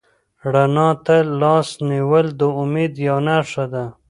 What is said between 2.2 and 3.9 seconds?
د امید یوه نښه ده.